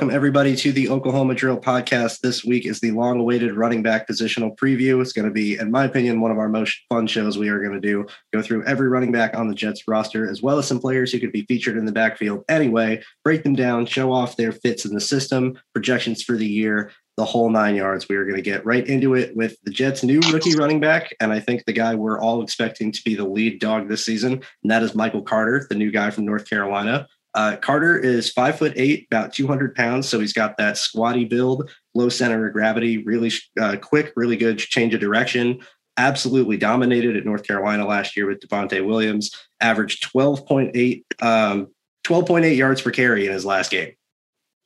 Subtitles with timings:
[0.00, 2.20] Welcome, everybody, to the Oklahoma Drill podcast.
[2.20, 5.02] This week is the long awaited running back positional preview.
[5.02, 7.60] It's going to be, in my opinion, one of our most fun shows we are
[7.60, 8.06] going to do.
[8.32, 11.20] Go through every running back on the Jets roster, as well as some players who
[11.20, 14.94] could be featured in the backfield anyway, break them down, show off their fits in
[14.94, 18.08] the system, projections for the year, the whole nine yards.
[18.08, 21.14] We are going to get right into it with the Jets' new rookie running back.
[21.20, 24.32] And I think the guy we're all expecting to be the lead dog this season,
[24.32, 27.06] and that is Michael Carter, the new guy from North Carolina.
[27.34, 30.08] Uh, Carter is five foot eight, about 200 pounds.
[30.08, 34.58] So he's got that squatty build, low center of gravity, really uh, quick, really good
[34.58, 35.60] change of direction.
[35.96, 41.68] Absolutely dominated at North Carolina last year with Javonte Williams, averaged 12.8, um,
[42.04, 43.92] 12.8 yards per carry in his last game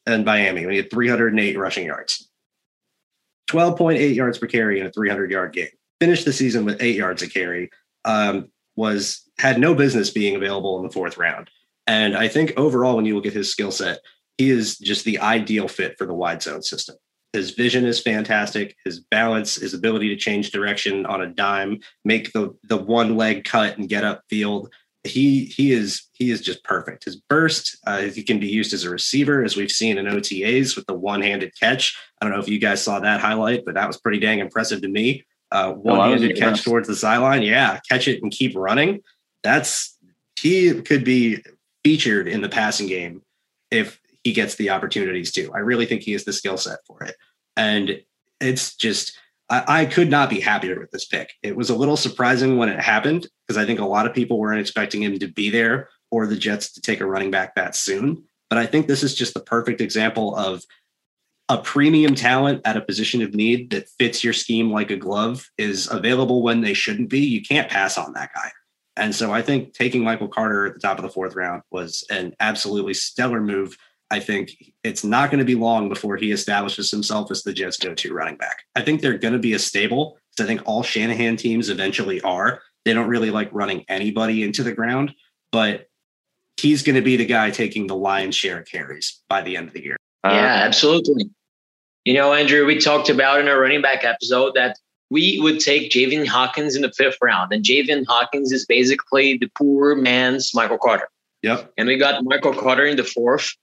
[0.07, 0.63] in Miami.
[0.69, 2.31] He had 308 rushing yards.
[3.51, 5.69] 12.8 yards per carry in a 300 yard game.
[6.01, 7.71] Finished the season with eight yards a carry.
[8.05, 11.49] Um, was had no business being available in the fourth round.
[11.87, 14.01] And I think overall, when you look at his skill set,
[14.39, 16.97] he is just the ideal fit for the wide zone system.
[17.33, 18.77] His vision is fantastic.
[18.85, 23.45] His balance, his ability to change direction on a dime, make the the one leg
[23.45, 24.73] cut and get up field.
[25.03, 27.05] He he is he is just perfect.
[27.05, 30.77] His burst, uh, he can be used as a receiver, as we've seen in OTAs
[30.77, 31.99] with the one handed catch.
[32.21, 34.81] I don't know if you guys saw that highlight, but that was pretty dang impressive
[34.83, 35.25] to me.
[35.51, 39.01] Uh, one handed oh, catch towards the sideline, yeah, catch it and keep running.
[39.43, 39.99] That's
[40.41, 41.43] he could be
[41.85, 43.23] featured in the passing game
[43.71, 45.53] if he gets the opportunities to.
[45.53, 47.15] I really think he has the skill set for it.
[47.57, 48.01] And
[48.41, 49.17] it's just,
[49.51, 51.35] I, I, could not be happier with this pick.
[51.43, 54.39] It was a little surprising when it happened because I think a lot of people
[54.39, 57.77] weren't expecting him to be there or the Jets to take a running back that
[57.77, 58.25] soon.
[58.49, 60.65] But I think this is just the perfect example of
[61.49, 65.51] a premium talent at a position of need that fits your scheme like a glove
[65.59, 67.21] is available when they shouldn't be.
[67.21, 68.51] You can't pass on that guy.
[68.97, 72.05] And so I think taking Michael Carter at the top of the fourth round was
[72.11, 73.77] an absolutely stellar move.
[74.11, 74.53] I think
[74.85, 78.37] it's not going to be long before he establishes himself as the Jets' go-to running
[78.37, 78.63] back.
[78.77, 80.19] I think they're going to be a stable.
[80.39, 82.61] I think all Shanahan teams eventually are.
[82.85, 85.15] They don't really like running anybody into the ground,
[85.51, 85.89] but
[86.57, 89.69] he's going to be the guy taking the lion's share of carries by the end
[89.69, 89.97] of the year.
[90.25, 91.31] Yeah, absolutely.
[92.05, 94.79] You know, Andrew, we talked about in our running back episode that
[95.15, 97.53] we would take Javian Hawkins in the fifth round.
[97.53, 101.09] And Javian Hawkins is basically the poor man's Michael Carter.
[101.43, 101.73] Yep.
[101.79, 103.55] And we got Michael Carter in the fourth.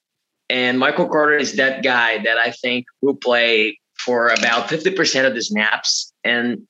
[0.50, 5.36] And Michael Carter is that guy that I think will play for about 50% of
[5.36, 6.14] the snaps.
[6.24, 6.62] And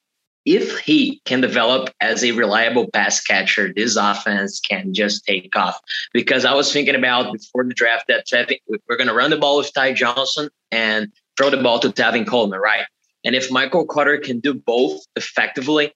[0.45, 5.79] if he can develop as a reliable pass catcher, this offense can just take off.
[6.11, 8.25] Because I was thinking about before the draft that
[8.89, 12.25] we're going to run the ball with Ty Johnson and throw the ball to Tevin
[12.25, 12.85] Coleman, right?
[13.23, 15.93] And if Michael Carter can do both effectively,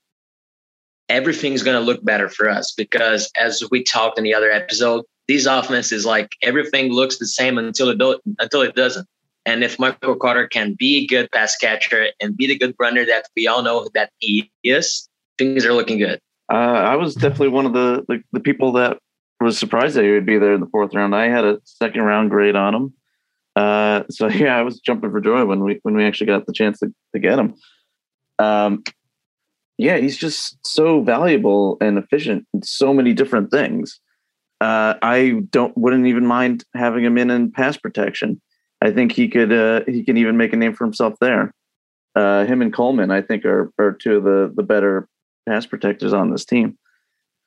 [1.09, 5.06] everything's going to look better for us because as we talked in the other episode,
[5.28, 9.08] these offenses like everything looks the same until it do- until it doesn't.
[9.46, 13.06] And if Michael Carter can be a good pass catcher and be the good runner
[13.06, 15.07] that we all know that he is,
[15.38, 16.19] things are looking good.
[16.52, 18.97] Uh, I was definitely one of the, the, the people that
[19.40, 21.16] was surprised that he would be there in the fourth round.
[21.16, 22.94] I had a second round grade on him.
[23.55, 26.53] Uh, so yeah, I was jumping for joy when we when we actually got the
[26.53, 27.55] chance to, to get him.
[28.39, 28.83] Um,
[29.77, 33.99] yeah, he's just so valuable and efficient in so many different things.
[34.61, 38.41] Uh, I don't wouldn't even mind having him in in pass protection.
[38.81, 41.53] I think he could uh, he can even make a name for himself there.
[42.15, 45.07] Uh, him and Coleman, I think, are are two of the the better
[45.47, 46.77] pass protectors on this team.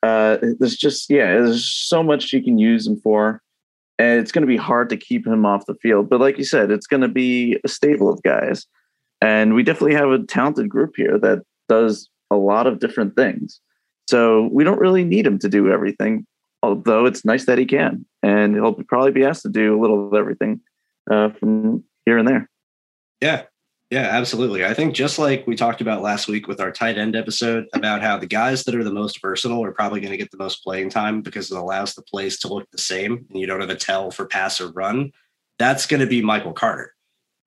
[0.02, 3.40] Uh, there's just yeah, there's so much you can use him for
[3.98, 6.08] and it's going to be hard to keep him off the field.
[6.08, 8.66] But like you said, it's going to be a stable of guys,
[9.20, 13.60] and we definitely have a talented group here that does a lot of different things.
[14.08, 16.26] So we don't really need him to do everything,
[16.62, 20.08] although it's nice that he can, and he'll probably be asked to do a little
[20.08, 20.60] of everything
[21.10, 22.48] uh, from here and there.
[23.20, 23.42] Yeah,
[23.90, 24.66] yeah, absolutely.
[24.66, 28.02] I think just like we talked about last week with our tight end episode about
[28.02, 30.62] how the guys that are the most versatile are probably going to get the most
[30.62, 33.70] playing time because it allows the plays to look the same and you don't have
[33.70, 35.12] a tell for pass or run.
[35.58, 36.94] That's going to be Michael Carter,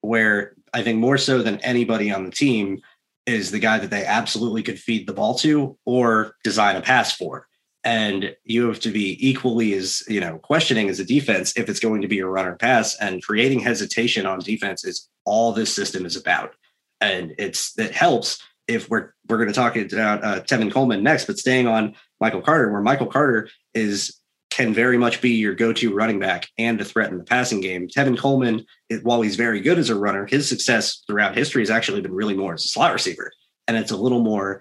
[0.00, 2.80] where I think more so than anybody on the team
[3.24, 7.14] is the guy that they absolutely could feed the ball to or design a pass
[7.14, 7.46] for.
[7.84, 11.80] And you have to be equally as, you know, questioning as a defense if it's
[11.80, 16.06] going to be a runner pass and creating hesitation on defense is all this system
[16.06, 16.54] is about.
[17.00, 21.26] And it's it helps if we're we're going to talk about uh, Tevin Coleman next,
[21.26, 24.18] but staying on Michael Carter, where Michael Carter is
[24.50, 27.88] can very much be your go-to running back and a threat in the passing game.
[27.88, 28.66] Tevin Coleman,
[29.02, 32.36] while he's very good as a runner, his success throughout history has actually been really
[32.36, 33.32] more as a slot receiver,
[33.66, 34.60] and it's a little more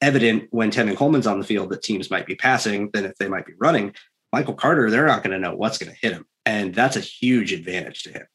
[0.00, 3.28] evident when Tevin Coleman's on the field that teams might be passing than if they
[3.28, 3.94] might be running.
[4.32, 7.00] Michael Carter, they're not going to know what's going to hit him, and that's a
[7.00, 8.26] huge advantage to him.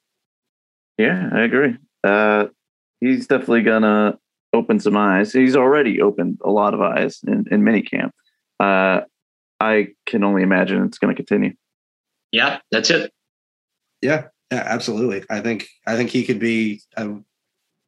[0.98, 1.78] Yeah, I agree.
[2.04, 2.48] Uh,
[3.00, 4.18] he's definitely gonna
[4.54, 5.34] open some eyes.
[5.34, 8.12] He's already opened a lot of eyes in, in minicamp.
[8.60, 9.02] Uh,
[9.60, 11.54] I can only imagine it's going to continue.
[12.32, 13.12] Yeah, that's it.
[14.02, 15.24] Yeah, yeah, absolutely.
[15.30, 17.16] I think I think he could be a,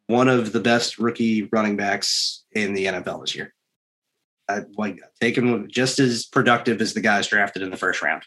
[0.07, 3.53] one of the best rookie running backs in the NFL this year.
[4.50, 8.23] I, like take him just as productive as the guys drafted in the first round.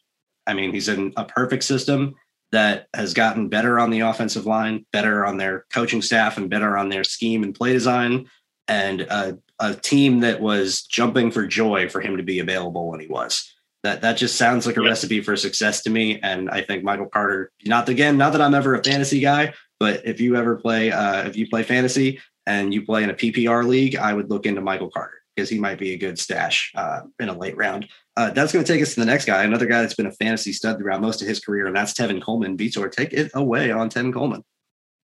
[0.46, 2.14] I mean, he's in a perfect system
[2.56, 6.78] that has gotten better on the offensive line, better on their coaching staff, and better
[6.78, 8.30] on their scheme and play design,
[8.66, 12.98] and a, a team that was jumping for joy for him to be available when
[12.98, 13.52] he was.
[13.82, 16.18] That that just sounds like a recipe for success to me.
[16.22, 20.06] And I think Michael Carter, not again, not that I'm ever a fantasy guy, but
[20.06, 23.66] if you ever play, uh, if you play fantasy and you play in a PPR
[23.66, 27.02] league, I would look into Michael Carter because he might be a good stash uh,
[27.20, 27.86] in a late round.
[28.16, 30.12] Uh, that's going to take us to the next guy, another guy that's been a
[30.12, 32.56] fantasy stud throughout most of his career, and that's Tevin Coleman.
[32.56, 34.42] Vitor, take it away on Tevin Coleman.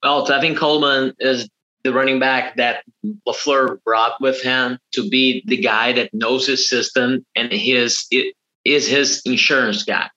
[0.03, 1.49] Well, Tevin Coleman is
[1.85, 2.83] the running back that
[3.29, 8.35] LaFleur brought with him to be the guy that knows his system and his it
[8.65, 10.09] is his insurance guy.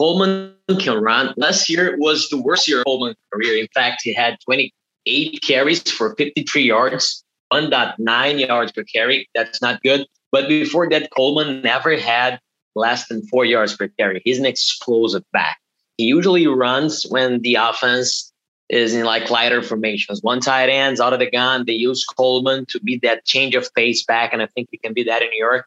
[0.00, 1.32] Coleman can run.
[1.36, 3.56] Last year was the worst year of Coleman's career.
[3.56, 7.21] In fact, he had 28 carries for 53 yards,
[7.52, 9.28] 1.9 yards per carry.
[9.34, 10.06] That's not good.
[10.30, 12.40] But before that, Coleman never had
[12.74, 14.22] less than four yards per carry.
[14.24, 15.58] He's an explosive back.
[15.98, 18.32] He usually runs when the offense
[18.68, 20.22] is in like lighter formations.
[20.22, 21.64] One tight ends out of the gun.
[21.66, 24.94] They use Coleman to be that change of pace back, and I think he can
[24.94, 25.66] be that in New York.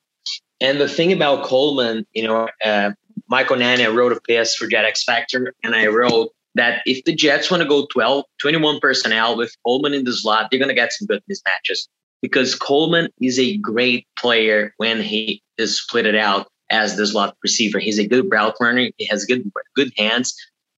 [0.59, 2.91] And the thing about Coleman, you know, uh,
[3.27, 7.13] Michael Nania wrote a piece for Jet X Factor, and I wrote that if the
[7.13, 10.75] Jets want to go 12, 21 personnel with Coleman in the slot, they're going to
[10.75, 11.87] get some good mismatches
[12.21, 17.35] because Coleman is a great player when he is split it out as the slot
[17.43, 17.79] receiver.
[17.79, 18.89] He's a good route runner.
[18.97, 20.35] He has good good hands,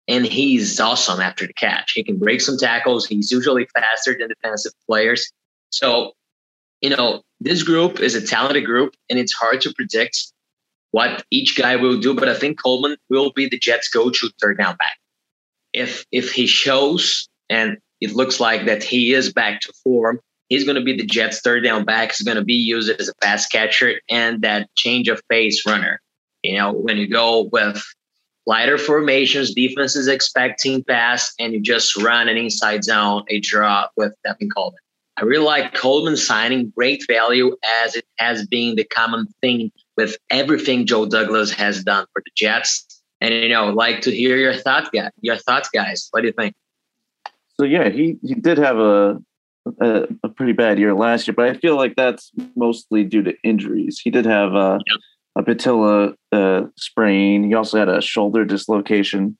[0.08, 1.92] and he's awesome after the catch.
[1.92, 3.06] He can break some tackles.
[3.06, 5.32] He's usually faster than defensive players.
[5.70, 6.14] So,
[6.82, 10.18] you know, this group is a talented group, and it's hard to predict
[10.92, 12.14] what each guy will do.
[12.14, 14.98] But I think Coleman will be the Jets' go-to third down back.
[15.76, 20.20] If if he shows and it looks like that he is back to form,
[20.50, 22.12] he's going to be the Jets' third down back.
[22.12, 26.02] He's going to be used as a pass catcher and that change of pace runner.
[26.44, 27.84] You know, when you go with
[28.46, 33.88] lighter formations, defense is expecting pass, and you just run an inside zone, a draw
[33.98, 34.80] with Tevin Coleman.
[35.18, 40.18] I really like Coleman signing great value as it has been the common thing with
[40.30, 42.95] everything Joe Douglas has done for the Jets.
[43.26, 45.10] And you know, like to hear your thoughts, guys.
[45.22, 46.10] Your thoughts, guys.
[46.12, 46.54] What do you think?
[47.60, 49.20] So yeah, he he did have a
[49.82, 53.34] a, a, pretty bad year last year, but I feel like that's mostly due to
[53.44, 54.00] injuries.
[54.00, 55.00] He did have a, yep.
[55.38, 57.44] a patella uh, sprain.
[57.44, 59.40] He also had a shoulder dislocation.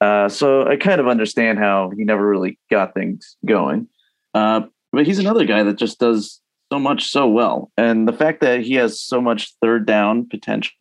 [0.00, 3.86] Uh, so I kind of understand how he never really got things going.
[4.32, 4.62] Uh,
[4.92, 6.40] but he's another guy that just does
[6.72, 7.70] so much so well.
[7.76, 10.72] And the fact that he has so much third down potential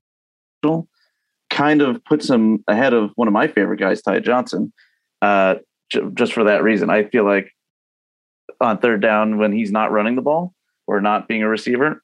[1.59, 4.71] kind of puts him ahead of one of my favorite guys, Ty Johnson.
[5.21, 5.55] Uh,
[6.13, 7.51] just for that reason, I feel like
[8.61, 10.53] on third down when he's not running the ball
[10.87, 12.01] or not being a receiver,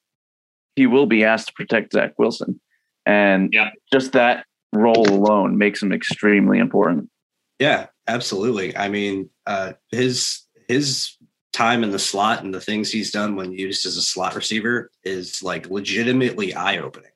[0.74, 2.60] he will be asked to protect Zach Wilson.
[3.06, 3.70] And yeah.
[3.90, 4.44] just that
[4.74, 7.08] role alone makes him extremely important.
[7.58, 8.76] Yeah, absolutely.
[8.76, 11.16] I mean, uh, his his
[11.54, 14.90] time in the slot and the things he's done when used as a slot receiver
[15.02, 17.12] is like legitimately eye opening.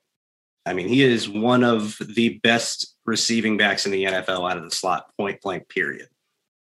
[0.65, 4.63] I mean, he is one of the best receiving backs in the NFL out of
[4.63, 6.07] the slot, point blank, period,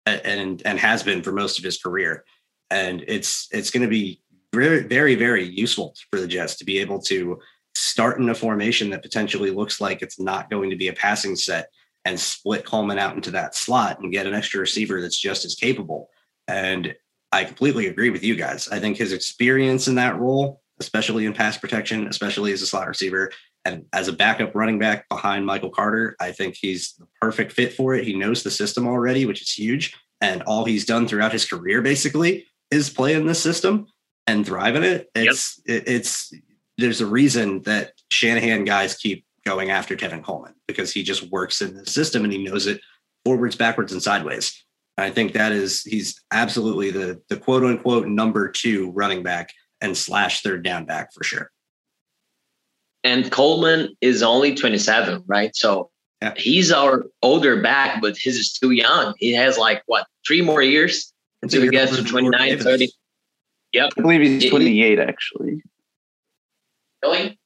[0.06, 2.24] and and has been for most of his career
[2.70, 4.20] and it's it's going to be
[4.52, 7.38] very very very useful for the Jets to be able to
[7.74, 11.36] start in a formation that potentially looks like it's not going to be a passing
[11.36, 11.70] set
[12.04, 15.54] and split Coleman out into that slot and get an extra receiver that's just as
[15.54, 16.08] capable.
[16.48, 16.94] And
[17.30, 18.68] I completely agree with you guys.
[18.68, 22.88] I think his experience in that role, especially in pass protection, especially as a slot
[22.88, 23.30] receiver
[23.64, 27.72] and as a backup running back behind Michael Carter, I think he's the perfect fit
[27.74, 28.04] for it.
[28.04, 29.96] He knows the system already, which is huge.
[30.20, 33.86] And all he's done throughout his career basically is playing this system
[34.26, 35.08] and thrive in it.
[35.14, 35.82] It's yep.
[35.82, 36.32] it, it's
[36.76, 41.60] there's a reason that Shanahan guys keep going after Tevin Coleman because he just works
[41.60, 42.80] in the system and he knows it
[43.24, 44.64] forwards, backwards, and sideways.
[44.96, 49.96] I think that is he's absolutely the the quote unquote number two running back and
[49.96, 51.50] slash third down back for sure.
[53.08, 55.56] And Coleman is only 27, right?
[55.56, 56.34] So yeah.
[56.36, 59.14] he's our older back, but his is too young.
[59.16, 61.10] He has like what three more years
[61.40, 62.92] until he gets to 29, 30.
[63.72, 63.90] Yep.
[63.96, 65.62] I believe he's 28 actually.
[67.02, 67.38] Really?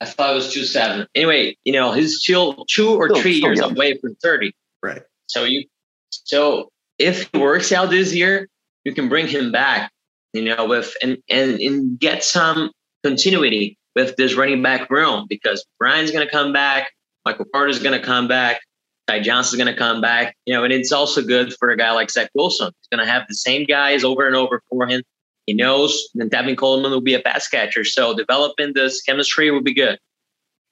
[0.00, 1.06] I thought it was two seven.
[1.14, 3.72] Anyway, you know, he's still two or still, three still years young.
[3.72, 4.54] away from 30.
[4.82, 5.02] Right.
[5.26, 5.66] So you
[6.08, 8.48] so if he works out this year,
[8.84, 9.92] you can bring him back,
[10.32, 12.70] you know, with and and, and get some
[13.04, 16.92] continuity with this running back room because Brian's going to come back,
[17.24, 18.62] Michael Carter's going to come back,
[19.06, 21.92] Ty Johnson's going to come back, you know, and it's also good for a guy
[21.92, 22.72] like Zach Wilson.
[22.80, 25.02] He's going to have the same guys over and over for him.
[25.46, 29.62] He knows that Tevin Coleman will be a pass catcher, so developing this chemistry will
[29.62, 29.98] be good.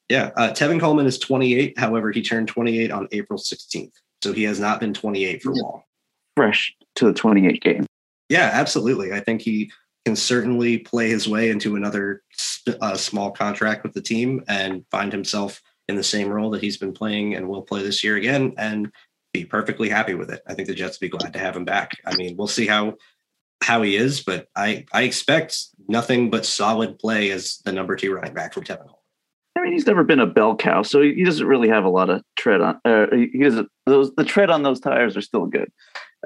[0.09, 1.79] Yeah, uh, Tevin Coleman is 28.
[1.79, 5.83] However, he turned 28 on April 16th, so he has not been 28 for long.
[6.37, 7.87] Fresh to the 28 game.
[8.29, 9.13] Yeah, absolutely.
[9.13, 9.73] I think he
[10.05, 12.23] can certainly play his way into another
[12.81, 16.79] uh, small contract with the team and find himself in the same role that he's
[16.79, 18.91] been playing and will play this year again and
[19.33, 20.41] be perfectly happy with it.
[20.47, 21.97] I think the Jets will be glad to have him back.
[22.07, 22.95] I mean, we'll see how
[23.63, 28.15] how he is, but I I expect nothing but solid play as the number two
[28.15, 28.89] running back for Tevin.
[29.57, 32.09] I mean, he's never been a bell cow, so he doesn't really have a lot
[32.09, 32.81] of tread on.
[32.85, 33.69] Uh, he doesn't.
[33.85, 35.71] Those the tread on those tires are still good.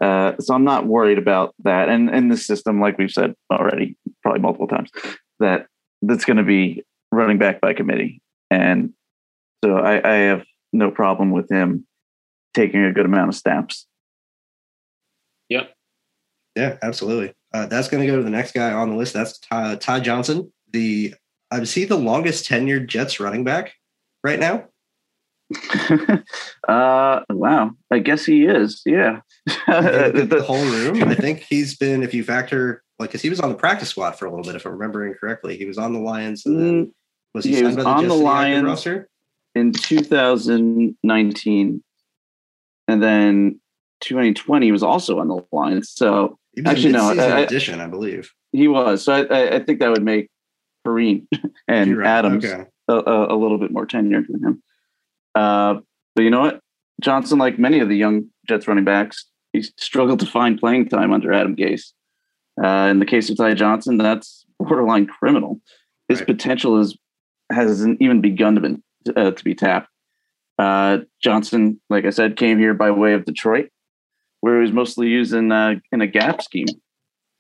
[0.00, 1.88] Uh, so I'm not worried about that.
[1.88, 4.90] And in this system, like we've said already, probably multiple times,
[5.40, 5.66] that
[6.02, 6.82] that's going to be
[7.12, 8.20] running back by committee,
[8.50, 8.92] and
[9.64, 11.86] so I, I have no problem with him
[12.52, 13.86] taking a good amount of snaps.
[15.48, 15.74] Yep.
[16.56, 17.34] Yeah, absolutely.
[17.52, 19.14] Uh, that's going to go to the next guy on the list.
[19.14, 20.52] That's Ty, Ty Johnson.
[20.72, 21.14] The
[21.52, 23.74] is he the longest tenured Jets running back
[24.22, 24.66] right now?
[26.68, 27.70] uh, wow.
[27.90, 28.82] I guess he is.
[28.86, 29.20] Yeah.
[29.66, 31.02] the, the whole room.
[31.04, 34.12] I think he's been, if you factor, like, because he was on the practice squad
[34.12, 35.56] for a little bit, if I'm remembering correctly.
[35.56, 36.46] He was on the Lions.
[36.46, 36.90] And then, mm,
[37.34, 39.08] was he, he was on the Lions roster?
[39.54, 41.84] in 2019,
[42.88, 43.60] and then
[44.00, 45.90] 2020 was also on the Lions.
[45.90, 49.04] So actually, no, I, addition, I believe he was.
[49.04, 50.28] So I, I think that would make
[50.86, 51.26] Perine
[51.68, 52.06] and right.
[52.06, 52.64] Adams okay.
[52.88, 54.62] a, a, little bit more tenured than him.
[55.34, 55.76] Uh,
[56.14, 56.60] but you know what?
[57.00, 61.12] Johnson, like many of the young Jets running backs, he struggled to find playing time
[61.12, 61.92] under Adam Gase.
[62.62, 65.60] Uh, in the case of Ty Johnson, that's borderline criminal.
[66.08, 66.26] His right.
[66.26, 66.96] potential is
[67.50, 68.76] hasn't even begun to, be
[69.16, 69.88] uh, to be tapped.
[70.58, 73.68] Uh, Johnson, like I said, came here by way of Detroit,
[74.40, 76.66] where he was mostly used in, uh, in a gap scheme.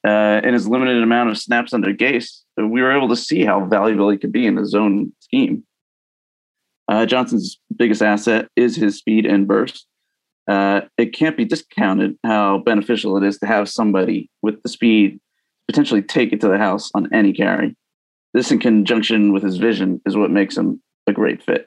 [0.06, 3.64] Uh, in his limited amount of snaps under Gase, we were able to see how
[3.64, 5.64] valuable he could be in the zone scheme.
[6.88, 9.86] Uh, Johnson's biggest asset is his speed and burst.
[10.46, 15.18] Uh, it can't be discounted how beneficial it is to have somebody with the speed
[15.66, 17.74] potentially take it to the house on any carry.
[18.34, 21.66] This, in conjunction with his vision, is what makes him a great fit.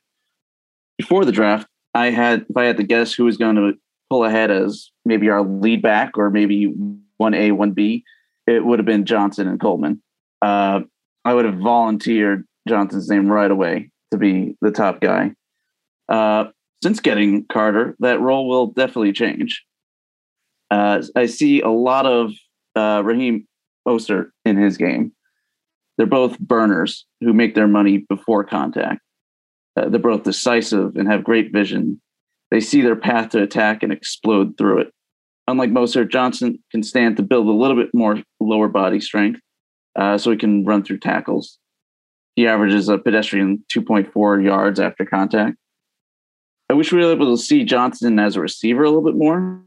[0.97, 3.73] Before the draft, I had if I had to guess who was going to
[4.09, 6.73] pull ahead as maybe our lead back or maybe
[7.17, 8.03] one A, one B,
[8.45, 10.01] it would have been Johnson and Coleman.
[10.41, 10.81] Uh,
[11.25, 15.31] I would have volunteered Johnson's name right away to be the top guy.
[16.09, 16.45] Uh,
[16.83, 19.63] since getting Carter, that role will definitely change.
[20.69, 22.31] Uh, I see a lot of
[22.75, 23.47] uh, Raheem
[23.87, 25.11] Mostert in his game.
[25.97, 29.01] They're both burners who make their money before contact.
[29.75, 32.01] Uh, they're both decisive and have great vision.
[32.51, 34.93] They see their path to attack and explode through it.
[35.47, 39.39] Unlike Mostert, Johnson can stand to build a little bit more lower body strength
[39.95, 41.57] uh, so he can run through tackles.
[42.37, 45.57] He averages a pedestrian 2.4 yards after contact.
[46.69, 49.59] I wish we were able to see Johnson as a receiver a little bit more.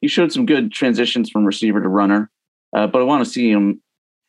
[0.00, 2.30] He showed some good transitions from receiver to runner,
[2.74, 3.82] uh, but I want to see him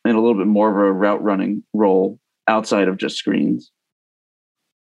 [0.03, 3.71] in a little bit more of a route running role outside of just screens.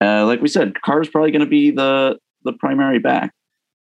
[0.01, 3.33] Uh, like we said, Carter's probably going to be the the primary back,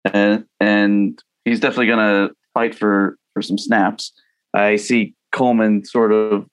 [0.06, 1.98] uh, and he's definitely going
[2.30, 4.12] to fight for for some snaps.
[4.54, 6.46] I see Coleman sort of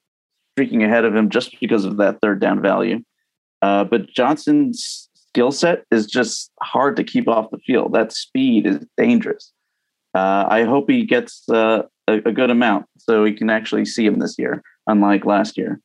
[0.57, 3.03] streaking ahead of him just because of that third down value.
[3.61, 7.93] Uh, but Johnson's skill set is just hard to keep off the field.
[7.93, 9.53] That speed is dangerous.
[10.15, 14.07] Uh, I hope he gets uh, a, a, good amount so we can actually see
[14.07, 15.79] him this year, unlike last year.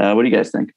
[0.00, 0.72] Uh, what do you guys think?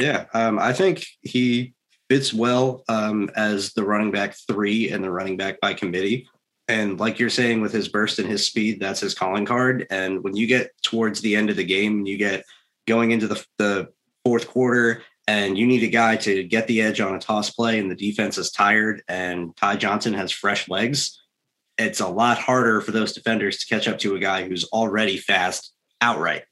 [0.00, 1.74] Yeah, um, I think he
[2.10, 6.26] fits well um, as the running back three and the running back by committee.
[6.68, 9.86] And like you're saying, with his burst and his speed, that's his calling card.
[9.90, 12.44] And when you get towards the end of the game, and you get
[12.86, 13.88] going into the, the
[14.24, 17.78] fourth quarter, and you need a guy to get the edge on a toss play,
[17.78, 21.20] and the defense is tired, and Ty Johnson has fresh legs.
[21.78, 25.16] It's a lot harder for those defenders to catch up to a guy who's already
[25.16, 26.44] fast outright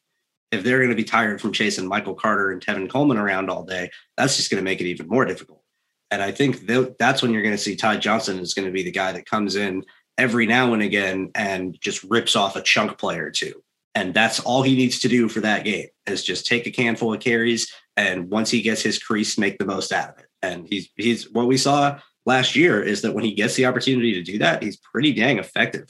[0.51, 3.65] if they're going to be tired from chasing Michael Carter and Tevin Coleman around all
[3.65, 5.63] day, that's just going to make it even more difficult.
[6.11, 6.67] And I think
[6.99, 9.27] that's when you're going to see Ty Johnson is going to be the guy that
[9.27, 9.85] comes in
[10.21, 13.63] every now and again and just rips off a chunk player or two.
[13.95, 17.13] And that's all he needs to do for that game is just take a handful
[17.13, 20.27] of carries and once he gets his crease, make the most out of it.
[20.43, 24.13] And he's he's what we saw last year is that when he gets the opportunity
[24.15, 25.89] to do that, he's pretty dang effective.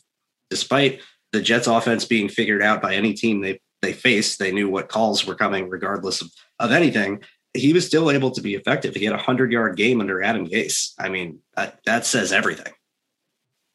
[0.50, 1.00] despite
[1.32, 4.88] the Jets offense being figured out by any team they they faced, they knew what
[4.88, 7.22] calls were coming regardless of, of anything.
[7.54, 8.94] He was still able to be effective.
[8.94, 10.92] He had a hundred yard game under Adam Gase.
[10.98, 12.72] I mean, that, that says everything.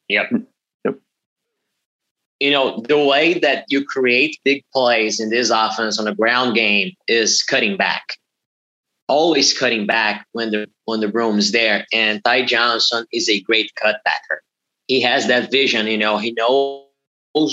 [0.10, 0.30] Yep.
[0.32, 0.46] Mm.
[0.86, 1.00] Yep.
[2.40, 6.56] You know, the way that you create big plays in this offense on a ground
[6.56, 8.18] game is cutting back.
[9.08, 11.86] Always cutting back when the when the room's there.
[11.94, 14.40] And Ty Johnson is a great cutbacker.
[14.88, 16.86] He has that vision, you know, he knows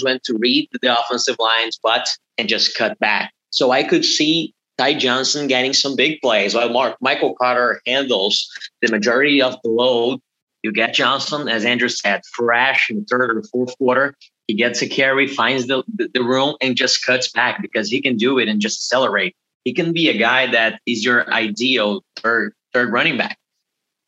[0.03, 3.33] when to read the offensive line's butt and just cut back.
[3.51, 8.49] So I could see Ty Johnson getting some big plays while Mark, Michael Carter handles
[8.81, 10.21] the majority of the load.
[10.63, 14.15] You get Johnson, as Andrew said, fresh in the third or fourth quarter.
[14.47, 18.17] He gets a carry, finds the, the, room, and just cuts back because he can
[18.17, 19.35] do it and just accelerate.
[19.65, 23.39] He can be a guy that is your ideal third, third running back.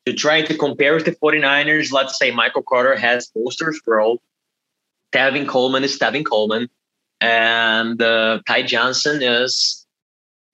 [0.05, 4.21] To try to compare with the 49ers, let's say Michael Carter has Mostert role,
[5.11, 6.69] Tevin Coleman is Tevin Coleman,
[7.21, 9.85] and uh, Ty Johnson is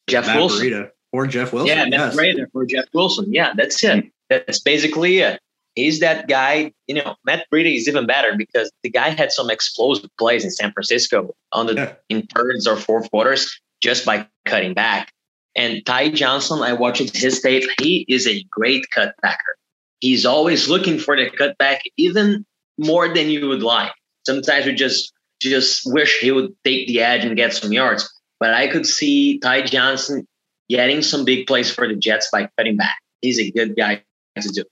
[0.07, 0.67] Jeff Matt Wilson.
[0.67, 1.75] Breida or Jeff Wilson.
[1.75, 2.47] Yeah, Matt yes.
[2.53, 3.33] Or Jeff Wilson.
[3.33, 4.11] Yeah, that's it.
[4.29, 5.41] That's basically it.
[5.75, 6.73] He's that guy.
[6.87, 10.51] You know, Matt Breida is even better because the guy had some explosive plays in
[10.51, 11.93] San Francisco on the yeah.
[12.09, 15.11] in thirds or fourth quarters just by cutting back.
[15.55, 17.63] And Ty Johnson, I watched his tape.
[17.79, 19.55] He is a great cutbacker.
[19.99, 22.45] He's always looking for the cutback, even
[22.77, 23.91] more than you would like.
[24.25, 28.09] Sometimes we just just wish he would take the edge and get some yards.
[28.39, 30.27] But I could see Ty Johnson
[30.69, 32.97] getting some big plays for the Jets by cutting back.
[33.21, 34.03] He's a good guy
[34.39, 34.63] to do.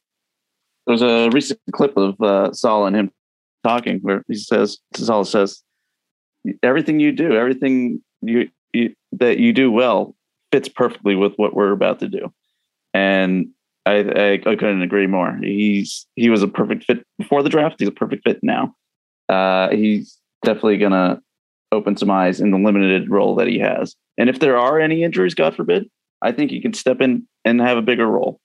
[0.90, 3.12] There's a recent clip of uh, Saul and him
[3.64, 5.62] talking where he says, Saul says,
[6.64, 10.16] everything you do, everything you, you that you do well
[10.52, 12.34] fits perfectly with what we're about to do.
[12.96, 13.50] And
[13.86, 15.38] I, I, I couldn't agree more.
[15.44, 17.76] He's he was a perfect fit before the draft.
[17.78, 18.74] He's a perfect fit now.
[19.30, 21.22] Uh, he's definitely going to
[21.72, 23.96] open some eyes in the limited role that he has.
[24.18, 25.88] And if there are any injuries, God forbid,
[26.24, 28.40] I think he can step in and have a bigger role.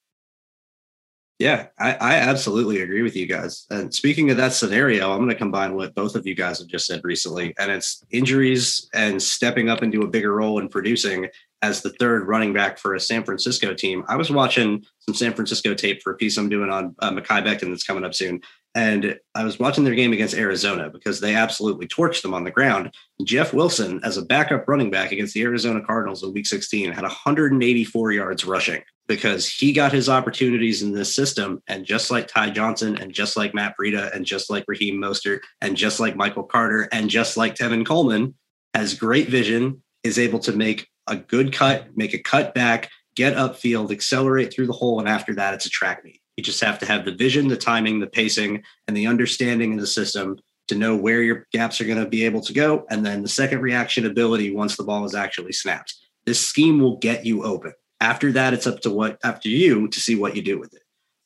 [1.41, 3.67] Yeah, I, I, absolutely agree with you guys.
[3.69, 6.69] And speaking of that scenario, I'm going to combine what both of you guys have
[6.69, 11.27] just said recently, and it's injuries and stepping up into a bigger role in producing
[11.61, 14.05] as the third running back for a San Francisco team.
[14.07, 17.45] I was watching some San Francisco tape for a piece I'm doing on uh, Mekhi
[17.45, 18.41] Becton that's coming up soon,
[18.75, 22.51] and I was watching their game against Arizona because they absolutely torched them on the
[22.51, 22.93] ground.
[23.23, 27.03] Jeff Wilson, as a backup running back against the Arizona Cardinals in week 16, had
[27.03, 31.63] 184 yards rushing because he got his opportunities in this system.
[31.69, 35.41] And just like Ty Johnson, and just like Matt Breida, and just like Raheem Mostert,
[35.61, 38.35] and just like Michael Carter, and just like Tevin Coleman,
[38.75, 43.37] has great vision, is able to make a good cut, make a cut back, get
[43.37, 44.99] upfield, accelerate through the hole.
[44.99, 46.21] And after that, it's a track meet.
[46.37, 49.81] You just have to have the vision, the timing, the pacing, and the understanding of
[49.81, 52.87] the system to know where your gaps are going to be able to go.
[52.91, 55.95] And then the second reaction ability once the ball is actually snapped.
[56.25, 57.73] This scheme will get you open.
[58.01, 60.83] After that, it's up to what after you to see what you do with it.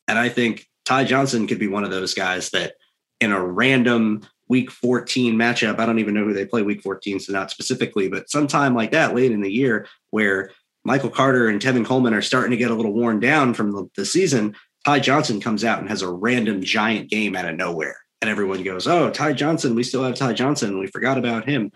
[0.06, 2.74] And I think Ty Johnson could be one of those guys that
[3.20, 7.20] in a random week 14 matchup, I don't even know who they play week 14,
[7.20, 10.50] so not specifically, but sometime like that late in the year where
[10.84, 13.90] Michael Carter and Tevin Coleman are starting to get a little worn down from the,
[13.96, 14.56] the season,
[14.88, 17.98] Ty Johnson comes out and has a random giant game out of nowhere.
[18.22, 20.78] And everyone goes, Oh, Ty Johnson, we still have Ty Johnson.
[20.78, 21.72] We forgot about him.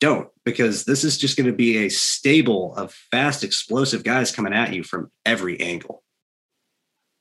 [0.00, 4.52] Don't, because this is just going to be a stable of fast, explosive guys coming
[4.52, 6.02] at you from every angle.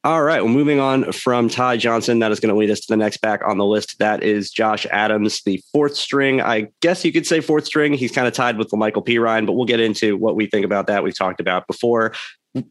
[0.04, 0.42] All right.
[0.42, 3.18] Well, moving on from Ty Johnson, that is going to lead us to the next
[3.18, 4.00] back on the list.
[4.00, 6.42] That is Josh Adams, the fourth string.
[6.42, 7.94] I guess you could say fourth string.
[7.94, 10.88] He's kind of tied with Michael Perine, but we'll get into what we think about
[10.88, 11.04] that.
[11.04, 12.14] We've talked about before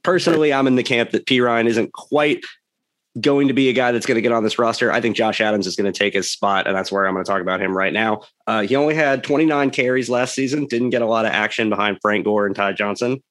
[0.02, 2.44] personally, I'm in the camp that Perine isn't quite
[3.20, 4.92] going to be a guy that's going to get on this roster.
[4.92, 7.24] I think Josh Adams is going to take his spot, and that's where I'm going
[7.24, 8.22] to talk about him right now.
[8.46, 11.98] Uh, he only had 29 carries last season, didn't get a lot of action behind
[12.00, 13.22] Frank Gore and Ty Johnson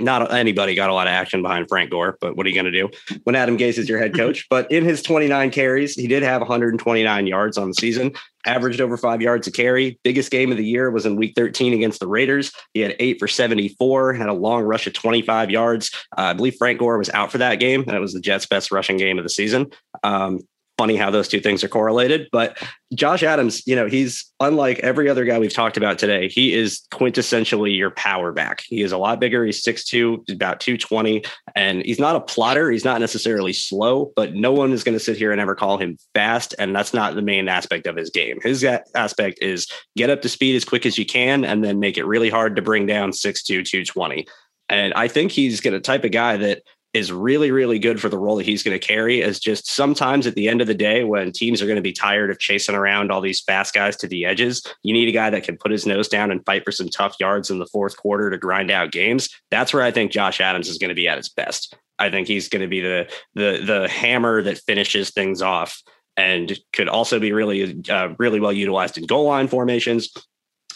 [0.00, 2.70] not anybody got a lot of action behind Frank Gore, but what are you going
[2.70, 2.88] to do
[3.24, 4.46] when Adam Gase is your head coach?
[4.50, 8.12] but in his 29 carries, he did have 129 yards on the season,
[8.44, 9.98] averaged over five yards a carry.
[10.02, 12.52] Biggest game of the year was in week 13 against the Raiders.
[12.72, 15.92] He had eight for 74, had a long rush of 25 yards.
[16.16, 18.46] Uh, I believe Frank Gore was out for that game, and it was the Jets'
[18.46, 19.70] best rushing game of the season.
[20.02, 20.40] Um,
[20.76, 22.28] funny how those two things are correlated.
[22.32, 22.58] But
[22.94, 26.28] Josh Adams, you know, he's unlike every other guy we've talked about today.
[26.28, 28.62] He is quintessentially your power back.
[28.66, 29.44] He is a lot bigger.
[29.44, 32.70] He's 6'2, about 220, and he's not a plotter.
[32.70, 35.78] He's not necessarily slow, but no one is going to sit here and ever call
[35.78, 36.54] him fast.
[36.58, 38.38] And that's not the main aspect of his game.
[38.42, 41.98] His aspect is get up to speed as quick as you can and then make
[41.98, 44.26] it really hard to bring down 6'2, 220.
[44.68, 46.62] And I think he's going to type of guy that
[46.94, 49.20] is really, really good for the role that he's going to carry.
[49.20, 51.92] Is just sometimes at the end of the day, when teams are going to be
[51.92, 55.28] tired of chasing around all these fast guys to the edges, you need a guy
[55.28, 57.96] that can put his nose down and fight for some tough yards in the fourth
[57.96, 59.28] quarter to grind out games.
[59.50, 61.76] That's where I think Josh Adams is going to be at his best.
[61.98, 65.82] I think he's going to be the the the hammer that finishes things off
[66.16, 70.10] and could also be really uh, really well utilized in goal line formations.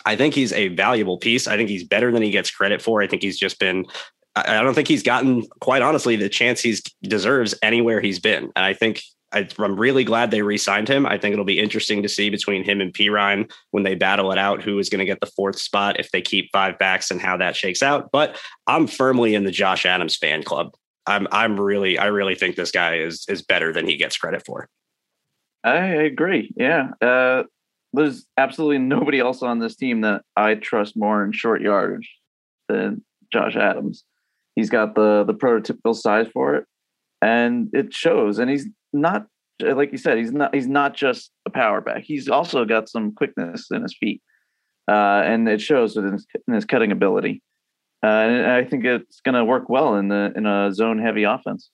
[0.05, 1.47] I think he's a valuable piece.
[1.47, 3.03] I think he's better than he gets credit for.
[3.03, 3.85] I think he's just been
[4.47, 8.45] I don't think he's gotten quite honestly the chance he deserves anywhere he's been.
[8.55, 11.07] And I think I, am really glad they re-signed him.
[11.07, 14.39] I think it'll be interesting to see between him and Perine when they battle it
[14.39, 17.21] out who is going to get the fourth spot if they keep five backs and
[17.21, 18.11] how that shakes out.
[18.13, 20.73] But I'm firmly in the Josh Adams fan club.
[21.07, 24.45] I'm I'm really I really think this guy is is better than he gets credit
[24.45, 24.69] for.
[25.65, 26.53] I agree.
[26.57, 26.91] Yeah.
[27.01, 27.45] Uh,
[27.93, 32.15] there's absolutely nobody else on this team that I trust more in short yardage
[32.69, 34.05] than Josh Adams.
[34.59, 36.65] He's got the the prototypical size for it,
[37.23, 38.41] and it shows.
[38.41, 39.27] And he's not
[39.61, 40.19] like you said.
[40.19, 40.53] He's not.
[40.53, 42.03] He's not just a power back.
[42.03, 44.21] He's also got some quickness in his feet,
[44.91, 47.41] uh, and it shows in his, in his cutting ability.
[48.03, 51.23] Uh, and I think it's going to work well in the in a zone heavy
[51.23, 51.71] offense.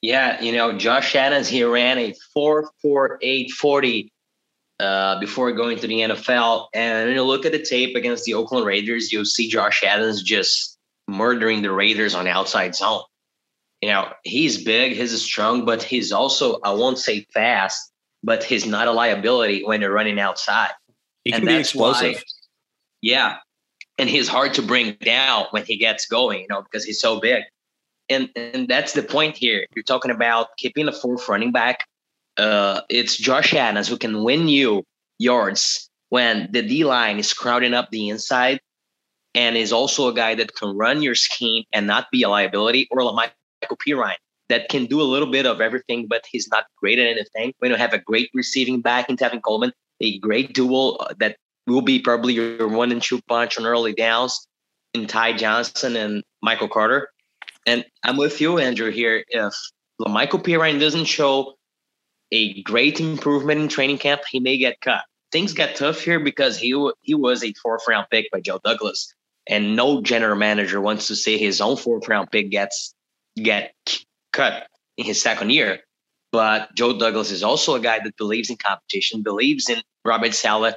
[0.00, 4.10] Yeah, you know, Josh Adams he ran a four four eight forty
[4.80, 8.64] uh, before going to the NFL, and you look at the tape against the Oakland
[8.64, 10.73] Raiders, you'll see Josh Adams just
[11.08, 13.02] murdering the Raiders on the outside zone.
[13.80, 18.66] You know, he's big, he's strong, but he's also I won't say fast, but he's
[18.66, 20.70] not a liability when they're running outside.
[21.24, 22.14] He can and be explosive.
[22.14, 22.22] Why,
[23.02, 23.36] yeah,
[23.98, 27.20] and he's hard to bring down when he gets going, you know, because he's so
[27.20, 27.44] big.
[28.08, 29.66] And and that's the point here.
[29.74, 31.84] You're talking about keeping the fourth running back.
[32.36, 34.84] Uh, it's Josh Adams who can win you
[35.18, 38.60] yards when the D line is crowding up the inside,
[39.34, 42.88] and is also a guy that can run your scheme and not be a liability,
[42.90, 44.14] or like Michael Perine
[44.48, 47.52] that can do a little bit of everything, but he's not great at anything.
[47.60, 51.36] We don't have a great receiving back in Tevin Coleman, a great duel uh, that
[51.66, 54.46] will be probably your one and two punch on early downs
[54.92, 57.08] in Ty Johnson and Michael Carter.
[57.66, 59.24] And I'm with you, Andrew, here.
[59.28, 59.54] If
[59.98, 61.54] Michael Perine doesn't show
[62.30, 65.04] a great improvement in training camp, he may get cut.
[65.32, 69.12] Things got tough here because he he was a fourth round pick by Joe Douglas,
[69.46, 72.94] and no general manager wants to see his own fourth round pick gets
[73.36, 73.74] get
[74.32, 75.80] cut in his second year.
[76.32, 80.74] But Joe Douglas is also a guy that believes in competition, believes in Robert Saleh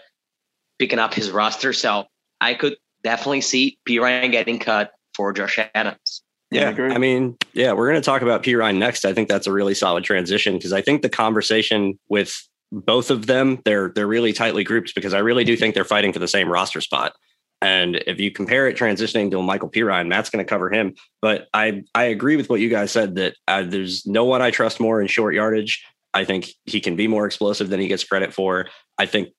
[0.78, 1.74] picking up his roster.
[1.74, 2.06] So
[2.40, 6.22] I could definitely see Perine getting cut for Josh Adams.
[6.52, 9.04] Yeah, I, I mean, yeah, we're going to talk about Perine next.
[9.04, 13.26] I think that's a really solid transition because I think the conversation with both of
[13.26, 16.28] them, they're they're really tightly grouped because I really do think they're fighting for the
[16.28, 17.14] same roster spot.
[17.62, 20.94] And if you compare it transitioning to Michael Perine, Matt's going to cover him.
[21.22, 24.52] But I I agree with what you guys said that uh, there's no one I
[24.52, 25.84] trust more in short yardage.
[26.14, 28.68] I think he can be more explosive than he gets credit for.
[28.98, 29.30] I think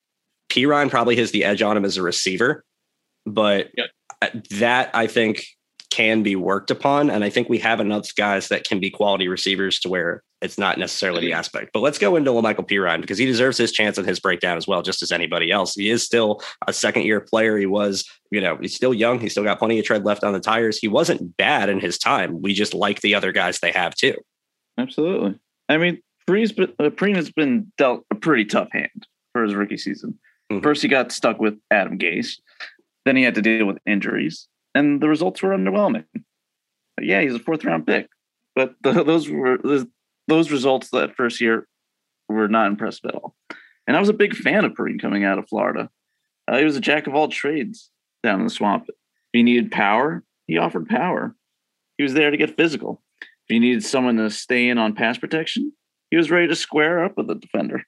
[0.49, 2.63] Perine probably has the edge on him as a receiver,
[3.25, 4.45] but yep.
[4.51, 5.45] that I think
[5.91, 7.09] can be worked upon.
[7.09, 10.57] And I think we have enough guys that can be quality receivers to where it's
[10.57, 11.71] not necessarily the aspect.
[11.73, 14.67] But let's go into Michael Perine because he deserves his chance and his breakdown as
[14.67, 15.75] well, just as anybody else.
[15.75, 17.57] He is still a second year player.
[17.57, 19.19] He was, you know, he's still young.
[19.19, 20.77] He's still got plenty of tread left on the tires.
[20.77, 22.41] He wasn't bad in his time.
[22.41, 24.15] We just like the other guys they have too.
[24.77, 25.37] Absolutely.
[25.67, 29.77] I mean, Perine's been, uh, has been dealt a pretty tough hand for his rookie
[29.77, 30.17] season.
[30.51, 30.63] Mm-hmm.
[30.63, 32.39] First, he got stuck with Adam Gase.
[33.05, 36.05] Then he had to deal with injuries, and the results were underwhelming.
[36.13, 38.09] But yeah, he's a fourth round pick,
[38.55, 39.57] but the, those were
[40.29, 41.67] those, results that first year
[42.27, 43.35] were not impressive at all.
[43.87, 45.89] And I was a big fan of Perine coming out of Florida.
[46.47, 47.89] Uh, he was a jack of all trades
[48.23, 48.85] down in the swamp.
[48.87, 48.95] If
[49.33, 51.35] he needed power, he offered power.
[51.97, 53.01] He was there to get physical.
[53.21, 55.73] If he needed someone to stay in on pass protection,
[56.11, 57.77] he was ready to square up with the defender.
[57.77, 57.85] If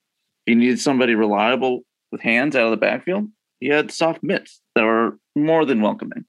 [0.48, 3.28] he needed somebody reliable with hands out of the backfield,
[3.60, 6.26] he had soft mitts that were more than welcoming.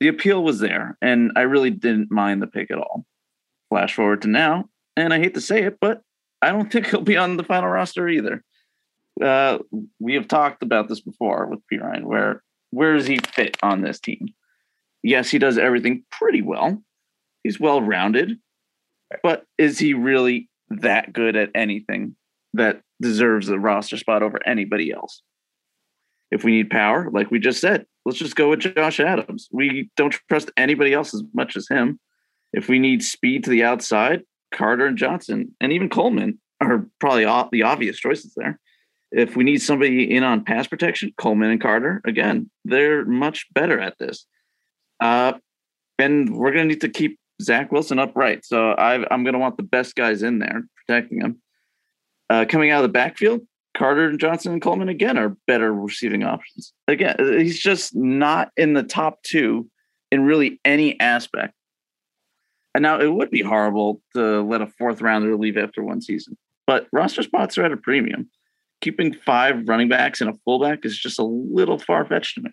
[0.00, 3.06] The appeal was there, and I really didn't mind the pick at all.
[3.70, 6.02] Flash forward to now, and I hate to say it, but
[6.42, 8.42] I don't think he'll be on the final roster either.
[9.22, 9.58] Uh,
[9.98, 14.00] we have talked about this before with Perine, where where does he fit on this
[14.00, 14.28] team?
[15.02, 16.82] Yes, he does everything pretty well.
[17.42, 18.38] He's well rounded,
[19.22, 22.16] but is he really that good at anything
[22.54, 25.22] that deserves a roster spot over anybody else.
[26.30, 29.48] If we need power, like we just said, let's just go with Josh Adams.
[29.52, 32.00] We don't trust anybody else as much as him.
[32.52, 37.24] If we need speed to the outside, Carter and Johnson and even Coleman are probably
[37.24, 38.58] the obvious choices there.
[39.12, 43.78] If we need somebody in on pass protection, Coleman and Carter, again, they're much better
[43.78, 44.26] at this.
[45.00, 45.34] Uh,
[45.98, 48.44] and we're going to need to keep Zach Wilson upright.
[48.44, 51.40] So i am going to want the best guys in there protecting him.
[52.28, 53.42] Uh, coming out of the backfield,
[53.76, 56.72] Carter and Johnson and Coleman again are better receiving options.
[56.88, 59.70] Again, he's just not in the top two
[60.10, 61.54] in really any aspect.
[62.76, 66.36] And now it would be horrible to let a fourth rounder leave after one season,
[66.66, 68.28] but roster spots are at a premium.
[68.82, 72.50] Keeping five running backs and a fullback is just a little far fetched to me.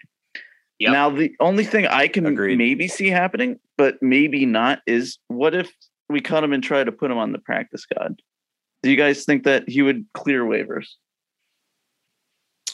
[0.79, 0.91] Yep.
[0.93, 2.57] Now, the only thing I can Agreed.
[2.57, 5.69] maybe see happening, but maybe not, is what if
[6.07, 8.21] we cut him and try to put him on the practice squad?
[8.81, 10.85] Do you guys think that he would clear waivers?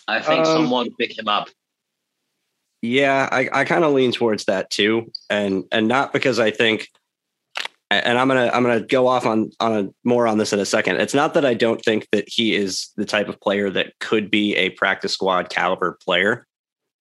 [0.07, 1.49] I think um, someone would pick him up.
[2.83, 6.87] Yeah, I, I kind of lean towards that too, and and not because I think,
[7.91, 10.65] and I'm gonna I'm gonna go off on on a, more on this in a
[10.65, 10.97] second.
[10.97, 14.29] It's not that I don't think that he is the type of player that could
[14.29, 16.45] be a practice squad caliber player.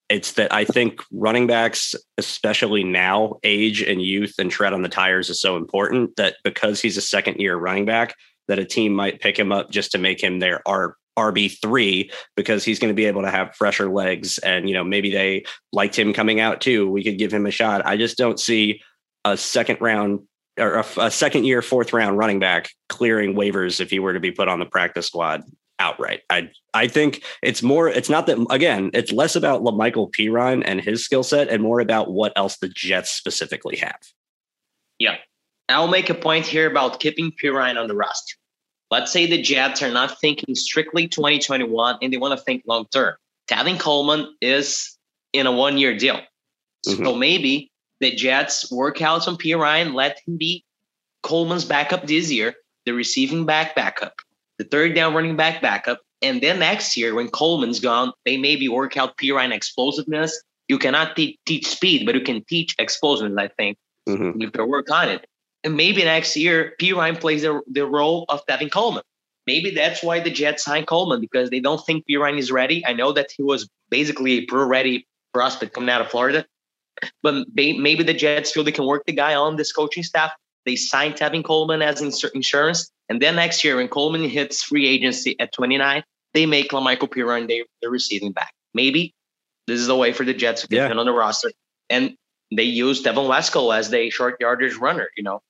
[0.08, 4.88] It's that I think running backs, especially now, age and youth and tread on the
[4.88, 8.14] tires is so important that because he's a second year running back,
[8.46, 12.64] that a team might pick him up just to make him their R RB3 because
[12.64, 14.38] he's going to be able to have fresher legs.
[14.38, 16.88] And, you know, maybe they liked him coming out too.
[16.88, 17.84] We could give him a shot.
[17.84, 18.80] I just don't see
[19.24, 20.20] a second round
[20.58, 24.20] or a, a second year, fourth round running back clearing waivers if he were to
[24.20, 25.42] be put on the practice squad
[25.78, 26.20] outright.
[26.30, 27.88] I I think it's more.
[27.88, 28.90] It's not that again.
[28.94, 32.68] It's less about La'Mical Perine and his skill set, and more about what else the
[32.68, 33.98] Jets specifically have.
[34.98, 35.16] Yeah,
[35.68, 38.36] I'll make a point here about keeping Perine on the roster.
[38.90, 42.86] Let's say the Jets are not thinking strictly 2021 and they want to think long
[42.90, 43.14] term.
[43.48, 44.96] Tevin Coleman is
[45.32, 46.20] in a one year deal.
[46.86, 47.04] Mm-hmm.
[47.04, 50.64] So maybe the Jets work out on Perine, let him be
[51.22, 52.54] Coleman's backup this year,
[52.86, 54.14] the receiving back backup,
[54.58, 56.00] the third down running back backup.
[56.22, 60.42] And then next year, when Coleman's gone, they maybe work out Perine explosiveness.
[60.66, 64.42] You cannot te- teach speed, but you can teach explosiveness, I think, mm-hmm.
[64.42, 65.26] if they work on it.
[65.64, 69.02] And maybe next year, Perine plays the, the role of Devin Coleman.
[69.46, 72.84] Maybe that's why the Jets signed Coleman because they don't think Perine is ready.
[72.86, 76.44] I know that he was basically a pro ready prospect coming out of Florida,
[77.22, 80.32] but maybe the Jets feel they can work the guy on this coaching staff.
[80.64, 82.90] They signed Tevin Coleman as insurance.
[83.08, 86.02] And then next year, when Coleman hits free agency at 29,
[86.34, 88.52] they make La'Mical Perine their, their receiving back.
[88.74, 89.14] Maybe
[89.66, 90.96] this is a way for the Jets to get yeah.
[90.96, 91.50] on the roster.
[91.88, 92.16] And
[92.54, 95.40] they use Trevon Wesco as the short yardage runner, you know.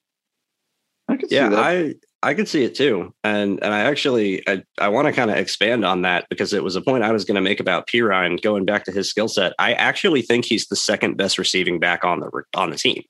[1.09, 5.07] I yeah, I I could see it too, and and I actually I, I want
[5.07, 7.41] to kind of expand on that because it was a point I was going to
[7.41, 9.53] make about Perine going back to his skill set.
[9.59, 13.03] I actually think he's the second best receiving back on the on the team.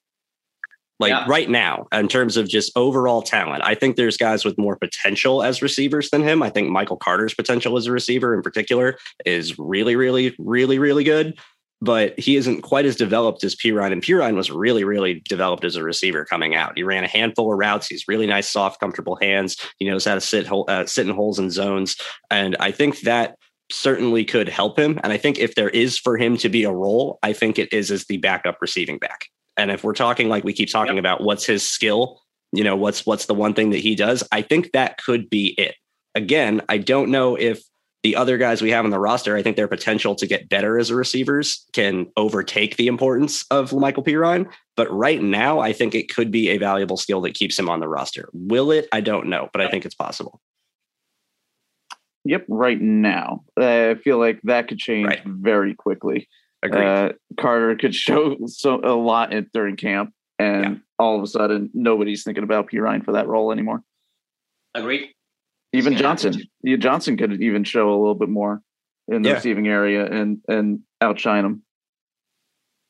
[1.01, 1.27] Like yeah.
[1.29, 5.45] right now, in terms of just overall talent, I think there's guys with more potential
[5.45, 6.43] as receivers than him.
[6.43, 11.05] I think Michael Carter's potential as a receiver in particular is really, really, really, really
[11.05, 11.39] good
[11.81, 13.93] but he isn't quite as developed as Perine.
[13.93, 16.73] And Perine was really, really developed as a receiver coming out.
[16.77, 17.87] He ran a handful of routes.
[17.87, 19.57] He's really nice, soft, comfortable hands.
[19.79, 21.97] He knows how to sit uh, sit in holes and zones.
[22.31, 23.37] And I think that
[23.71, 24.99] certainly could help him.
[25.03, 27.73] And I think if there is for him to be a role, I think it
[27.73, 29.27] is as the backup receiving back.
[29.57, 31.03] And if we're talking like we keep talking yep.
[31.03, 32.21] about what's his skill,
[32.53, 35.55] you know, what's what's the one thing that he does, I think that could be
[35.59, 35.75] it.
[36.15, 37.63] Again, I don't know if
[38.03, 40.79] the other guys we have on the roster, I think their potential to get better
[40.79, 44.49] as a receivers can overtake the importance of Michael Perine.
[44.77, 47.81] But right now, I think it could be a valuable skill that keeps him on
[47.81, 48.29] the roster.
[48.33, 48.89] Will it?
[48.93, 50.41] I don't know, but I think it's possible.
[52.25, 53.43] Yep, right now.
[53.57, 55.23] I feel like that could change right.
[55.25, 56.29] very quickly.
[56.63, 56.85] Agreed.
[56.85, 60.75] Uh, Carter could show so a lot in, during camp, and yeah.
[60.99, 63.83] all of a sudden, nobody's thinking about Perine for that role anymore.
[64.75, 65.09] Agreed.
[65.73, 68.63] Even Johnson, yeah, Johnson could even show a little bit more
[69.07, 69.35] in the yeah.
[69.35, 71.63] receiving area and and outshine him.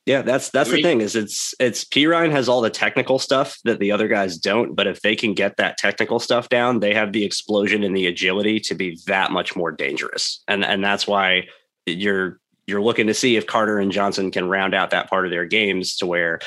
[0.07, 3.79] Yeah, that's that's the thing is it's it's Perine has all the technical stuff that
[3.79, 7.13] the other guys don't, but if they can get that technical stuff down, they have
[7.13, 10.43] the explosion and the agility to be that much more dangerous.
[10.49, 11.49] And and that's why
[11.85, 15.31] you're you're looking to see if Carter and Johnson can round out that part of
[15.31, 16.39] their games to where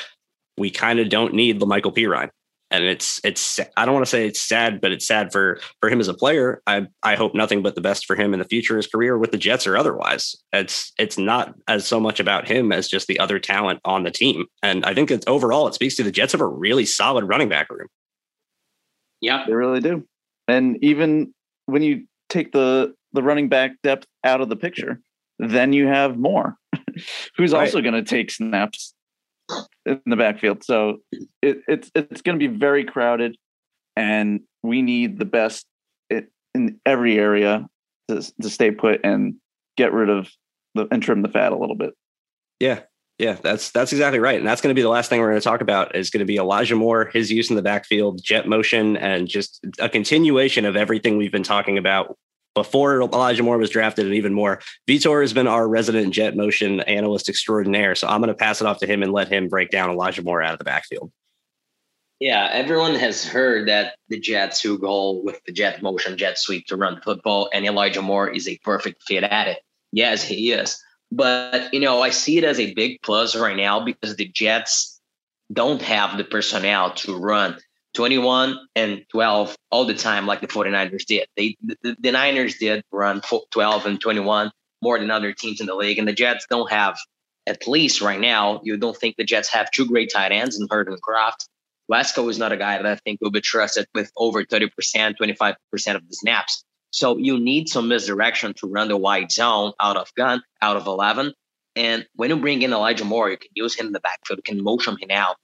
[0.58, 2.30] we kind of don't need the Michael Perine
[2.72, 5.90] and it's it's I don't want to say it's sad, but it's sad for for
[5.90, 6.62] him as a player.
[6.66, 9.30] I I hope nothing but the best for him in the future, his career with
[9.30, 10.34] the Jets or otherwise.
[10.52, 14.10] It's it's not as so much about him as just the other talent on the
[14.10, 17.24] team, and I think it's overall it speaks to the Jets have a really solid
[17.28, 17.88] running back room.
[19.20, 20.06] Yeah, they really do.
[20.48, 21.34] And even
[21.66, 24.98] when you take the the running back depth out of the picture,
[25.38, 26.56] then you have more,
[27.36, 27.60] who's right.
[27.60, 28.94] also going to take snaps
[29.86, 30.64] in the backfield.
[30.64, 30.98] So
[31.40, 33.36] it, it's it's going to be very crowded,
[33.96, 35.66] and we need the best
[36.54, 37.66] in every area
[38.08, 39.34] to to stay put and
[39.76, 40.30] get rid of
[40.74, 41.94] the and trim the fat a little bit.
[42.60, 42.80] Yeah,
[43.18, 45.40] Yeah, that's that's exactly right, and that's going to be the last thing we're going
[45.40, 45.94] to talk about.
[45.94, 49.64] Is going to be Elijah Moore, his use in the backfield, jet motion, and just
[49.78, 52.16] a continuation of everything we've been talking about
[52.54, 54.60] before Elijah Moore was drafted, and even more.
[54.88, 58.66] Vitor has been our resident jet motion analyst extraordinaire, so I'm going to pass it
[58.66, 61.10] off to him and let him break down Elijah Moore out of the backfield.
[62.20, 66.66] Yeah, everyone has heard that the Jets who go with the jet motion, jet sweep
[66.66, 69.58] to run football, and Elijah Moore is a perfect fit at it.
[69.90, 70.80] Yes, he is.
[71.10, 75.00] But, you know, I see it as a big plus right now because the Jets
[75.52, 77.58] don't have the personnel to run
[77.94, 81.26] 21 and 12 all the time like the 49ers did.
[81.36, 84.50] They the, the Niners did run 12 and 21
[84.80, 86.98] more than other teams in the league, and the Jets don't have
[87.46, 90.68] at least right now, you don't think the Jets have two great tight ends in
[90.70, 91.46] Hurd and Kroft
[91.90, 94.70] Wesco is not a guy that I think will be trusted with over 30%,
[95.20, 95.56] 25%
[95.94, 96.64] of the snaps.
[96.90, 100.86] So you need some misdirection to run the wide zone out of gun, out of
[100.86, 101.34] 11.
[101.74, 104.54] And when you bring in Elijah Moore, you can use him in the backfield, you
[104.54, 105.36] can motion him out.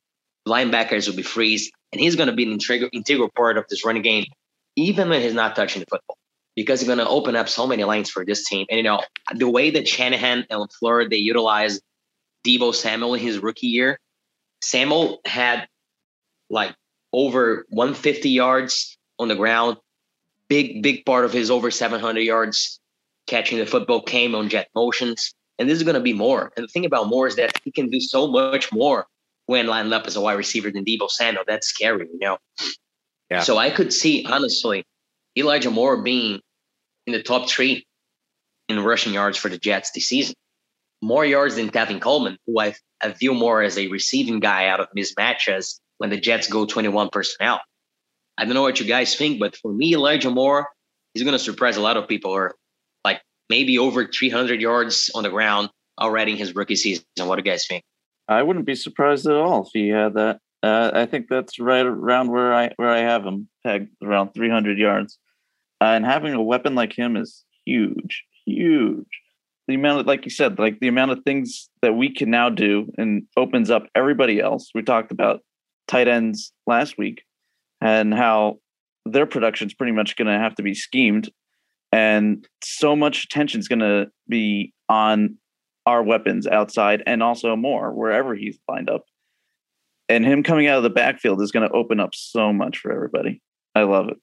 [0.46, 3.84] Linebackers will be freeze, and he's going to be an integral, integral part of this
[3.84, 4.26] running game,
[4.76, 6.18] even when he's not touching the football,
[6.54, 8.66] because he's going to open up so many lanes for this team.
[8.70, 9.00] And you know
[9.34, 11.82] the way that Shanahan and LaFleur they utilized
[12.46, 13.98] Deebo Samuel in his rookie year,
[14.62, 15.68] Samuel had
[16.50, 16.74] like
[17.12, 19.76] over 150 yards on the ground.
[20.48, 22.80] Big, big part of his over 700 yards
[23.26, 25.34] catching the football came on jet motions.
[25.58, 26.52] And this is going to be Moore.
[26.56, 29.06] And the thing about Moore is that he can do so much more
[29.48, 31.42] when lined up as a wide receiver than Deebo Samuel.
[31.46, 32.36] That's scary, you know?
[33.30, 33.40] Yeah.
[33.40, 34.84] So I could see, honestly,
[35.38, 36.40] Elijah Moore being
[37.06, 37.86] in the top three
[38.68, 40.34] in rushing yards for the Jets this season.
[41.00, 44.80] More yards than Tevin Coleman, who I, I view more as a receiving guy out
[44.80, 47.62] of mismatches when the Jets go 21 personnel.
[48.36, 50.68] I don't know what you guys think, but for me, Elijah Moore
[51.14, 52.32] is going to surprise a lot of people.
[52.32, 52.54] Or
[53.02, 57.06] like maybe over 300 yards on the ground already in his rookie season.
[57.16, 57.82] What do you guys think?
[58.28, 60.40] I wouldn't be surprised at all if he had that.
[60.62, 64.78] Uh, I think that's right around where I where I have him pegged around 300
[64.78, 65.18] yards.
[65.80, 69.06] Uh, and having a weapon like him is huge, huge.
[69.68, 72.48] The amount of, like you said, like the amount of things that we can now
[72.48, 74.70] do and opens up everybody else.
[74.74, 75.40] We talked about
[75.86, 77.22] tight ends last week
[77.80, 78.58] and how
[79.04, 81.30] their production is pretty much going to have to be schemed
[81.92, 85.36] and so much attention is going to be on
[85.88, 89.04] our weapons outside and also Moore wherever he's lined up.
[90.10, 92.92] And him coming out of the backfield is going to open up so much for
[92.92, 93.40] everybody.
[93.74, 94.18] I love it.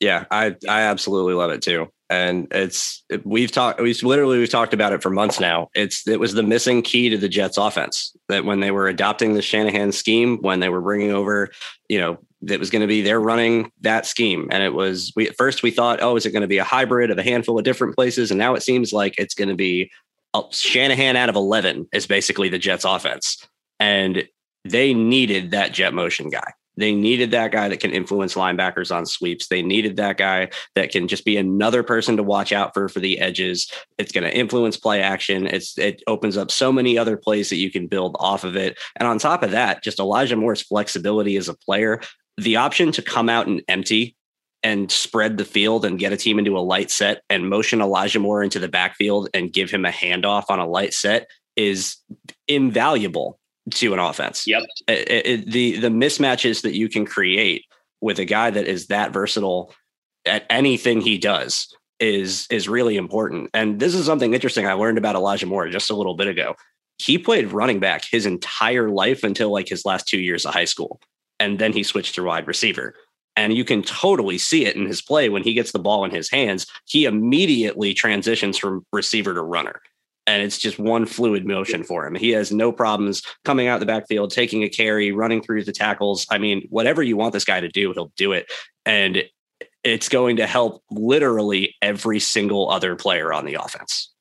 [0.00, 1.88] Yeah i i absolutely love it too.
[2.10, 5.68] And it's we've talked we've literally we've talked about it for months now.
[5.74, 9.34] It's it was the missing key to the jets offense that when they were adopting
[9.34, 11.50] the shanahan scheme when they were bringing over
[11.88, 14.48] you know that was going to be they're running that scheme.
[14.50, 16.64] And it was we at first we thought oh is it going to be a
[16.64, 18.30] hybrid of a handful of different places?
[18.30, 19.90] And now it seems like it's going to be
[20.34, 23.46] Uh, shanahan out of 11 is basically the jets offense
[23.78, 24.26] and
[24.64, 29.04] they needed that jet motion guy they needed that guy that can influence linebackers on
[29.04, 29.48] sweeps.
[29.48, 33.00] They needed that guy that can just be another person to watch out for for
[33.00, 33.70] the edges.
[33.98, 35.46] It's going to influence play action.
[35.46, 38.78] It's it opens up so many other plays that you can build off of it.
[38.96, 42.00] And on top of that, just Elijah Moore's flexibility as a player,
[42.38, 44.16] the option to come out and empty
[44.62, 48.20] and spread the field and get a team into a light set and motion Elijah
[48.20, 51.96] Moore into the backfield and give him a handoff on a light set is
[52.48, 53.38] invaluable
[53.70, 54.46] to an offense.
[54.46, 54.62] Yep.
[54.88, 57.64] It, it, the the mismatches that you can create
[58.00, 59.74] with a guy that is that versatile
[60.26, 63.50] at anything he does is is really important.
[63.54, 66.56] And this is something interesting I learned about Elijah Moore just a little bit ago.
[66.98, 70.66] He played running back his entire life until like his last 2 years of high
[70.66, 71.00] school.
[71.40, 72.94] And then he switched to wide receiver.
[73.36, 76.10] And you can totally see it in his play when he gets the ball in
[76.10, 76.66] his hands.
[76.86, 79.80] He immediately transitions from receiver to runner
[80.26, 82.14] and it's just one fluid motion for him.
[82.14, 86.26] He has no problems coming out the backfield, taking a carry, running through the tackles.
[86.30, 88.50] I mean, whatever you want this guy to do, he'll do it.
[88.86, 89.24] And
[89.82, 94.12] it's going to help literally every single other player on the offense.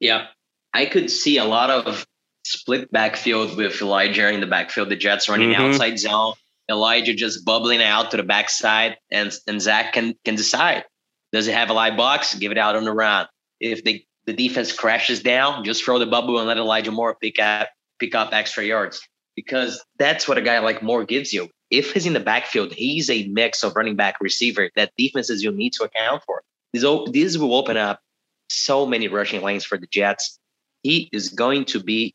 [0.00, 0.26] Yeah.
[0.72, 2.04] I could see a lot of
[2.44, 5.62] split backfield with Elijah in the backfield, the Jets running mm-hmm.
[5.62, 6.34] outside zone,
[6.70, 10.84] Elijah just bubbling out to the backside, and, and Zach can can decide.
[11.32, 12.34] Does it have a live box?
[12.34, 13.26] Give it out on the run.
[13.60, 17.38] If they the defense crashes down, just throw the bubble and let Elijah Moore pick
[17.38, 19.06] up pick up extra yards
[19.36, 21.48] because that's what a guy like Moore gives you.
[21.70, 25.50] If he's in the backfield, he's a mix of running back receiver that defenses you
[25.50, 26.42] need to account for.
[26.72, 28.00] This, this will open up
[28.48, 30.38] so many rushing lanes for the Jets.
[30.82, 32.14] He is going to be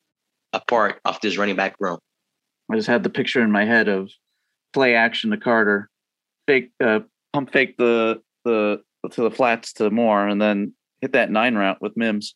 [0.53, 1.99] a part of this running back room.
[2.71, 4.11] I just had the picture in my head of
[4.73, 5.89] play action to Carter,
[6.47, 7.01] fake uh,
[7.33, 11.81] pump fake the the to the flats to Moore, and then hit that nine route
[11.81, 12.35] with Mims.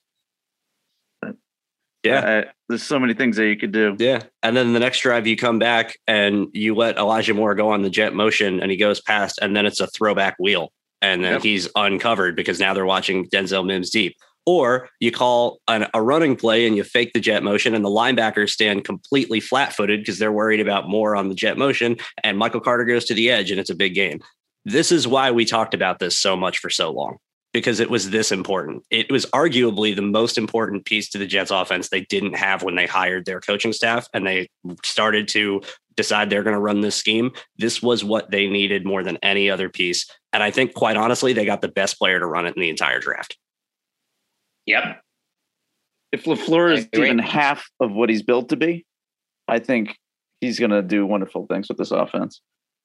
[2.03, 2.43] Yeah.
[2.67, 3.95] there's so many things that you could do.
[3.97, 4.23] Yeah.
[4.41, 7.81] And then the next drive, you come back and you let Elijah Moore go on
[7.81, 10.71] the jet motion and he goes past, and then it's a throwback wheel.
[11.01, 11.43] And then yep.
[11.43, 14.15] he's uncovered because now they're watching Denzel Mims deep.
[14.45, 17.89] Or you call an, a running play and you fake the jet motion, and the
[17.89, 21.97] linebackers stand completely flat footed because they're worried about Moore on the jet motion.
[22.23, 24.21] And Michael Carter goes to the edge, and it's a big game.
[24.65, 27.17] This is why we talked about this so much for so long
[27.53, 28.83] because it was this important.
[28.89, 32.75] It was arguably the most important piece to the Jets offense they didn't have when
[32.75, 34.49] they hired their coaching staff and they
[34.83, 35.61] started to
[35.95, 37.31] decide they're going to run this scheme.
[37.57, 40.09] This was what they needed more than any other piece.
[40.33, 42.69] And I think, quite honestly, they got the best player to run it in the
[42.69, 43.37] entire draft.
[44.65, 45.01] Yep.
[46.11, 48.85] If LaFleur is even half of what he's built to be,
[49.47, 49.97] I think
[50.41, 52.41] he's going to do wonderful things with this offense.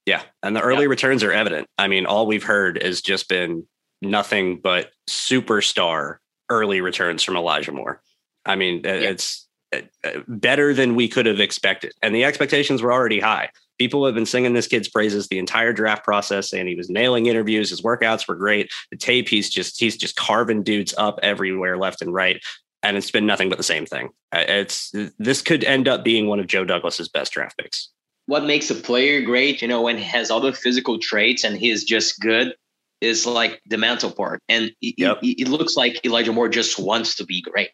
[0.07, 0.23] Yeah.
[0.43, 1.69] And the early returns are evident.
[1.77, 3.67] I mean, all we've heard has just been
[4.01, 6.17] nothing but superstar
[6.49, 8.01] early returns from Elijah Moore.
[8.47, 8.93] I mean, yeah.
[8.93, 11.93] it's uh, uh, better than we could have expected.
[12.03, 13.51] And the expectations were already high.
[13.79, 17.27] People have been singing this kid's praises the entire draft process, and he was nailing
[17.27, 17.71] interviews.
[17.71, 18.71] His workouts were great.
[18.91, 22.43] The tape, he's just he's just carving dudes up everywhere, left and right.
[22.83, 24.11] And it's been nothing but the same thing.
[24.33, 27.89] It's this could end up being one of Joe Douglas's best draft picks.
[28.27, 31.57] What makes a player great, you know, when he has all the physical traits and
[31.57, 32.55] he's just good,
[33.01, 34.43] is like the mental part.
[34.49, 35.19] And yep.
[35.23, 37.71] it, it, looks like Elijah Moore just wants to be great.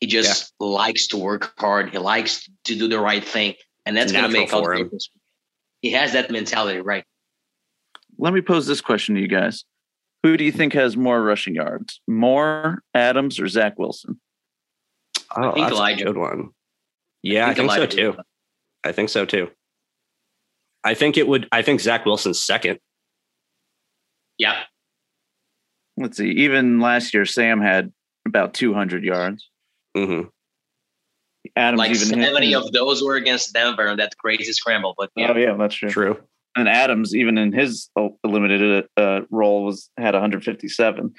[0.00, 0.66] He just yeah.
[0.66, 1.90] likes to work hard.
[1.90, 3.54] He likes to do the right thing.
[3.86, 5.10] And that's going to make all the difference.
[5.86, 7.04] He has that mentality, right?
[8.18, 9.64] Let me pose this question to you guys.
[10.24, 12.00] Who do you think has more rushing yards?
[12.08, 14.20] Moore, Adams, or Zach Wilson?
[15.36, 16.02] Oh, I think that's Elijah.
[16.02, 16.48] a good one.
[17.22, 18.16] Yeah, I think, I think so too.
[18.82, 19.50] I think so too.
[20.82, 21.46] I think it would.
[21.52, 22.80] I think Zach Wilson's second.
[24.38, 24.60] Yeah.
[25.96, 26.30] Let's see.
[26.30, 27.92] Even last year, Sam had
[28.26, 29.48] about 200 yards.
[29.96, 30.30] Mm-hmm.
[31.56, 34.94] Adams like even 70 hit, of those were against Denver and that crazy scramble.
[34.96, 35.32] But yeah.
[35.32, 35.88] oh yeah, that's true.
[35.88, 36.18] True.
[36.56, 37.90] And Adams, even in his
[38.24, 41.14] limited uh, role, was had 157.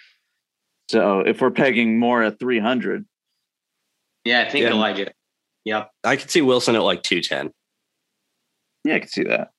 [0.90, 3.06] So if we're pegging Moore at 300,
[4.26, 4.96] yeah, I think yeah.
[4.96, 5.16] it.
[5.66, 5.92] Yep.
[6.04, 7.52] I could see Wilson at like 210.
[8.84, 9.50] Yeah, I could see that.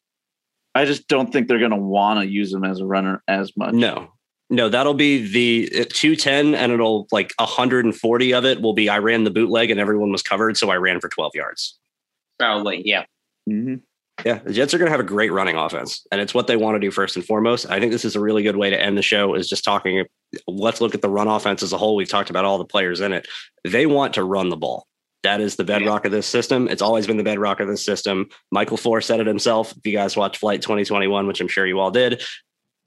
[0.75, 3.57] I just don't think they're going to want to use him as a runner as
[3.57, 3.75] much.
[3.75, 4.13] No,
[4.51, 8.99] no, that'll be the uh, 210 and it'll like 140 of it will be I
[8.99, 10.57] ran the bootleg and everyone was covered.
[10.57, 11.79] So I ran for 12 yards.
[12.39, 12.83] Probably.
[12.85, 13.05] Yeah.
[13.49, 13.77] Mm-hmm.
[14.25, 14.39] Yeah.
[14.39, 16.77] The Jets are going to have a great running offense and it's what they want
[16.77, 17.69] to do first and foremost.
[17.69, 20.07] I think this is a really good way to end the show is just talking.
[20.47, 21.95] Let's look at the run offense as a whole.
[21.95, 23.29] We've talked about all the players in it.
[23.65, 24.87] They want to run the ball.
[25.25, 26.69] That is the bedrock of this system.
[26.69, 28.29] It's always been the bedrock of this system.
[28.53, 29.73] Mike LaFleur said it himself.
[29.73, 32.23] If you guys watch Flight 2021, which I'm sure you all did,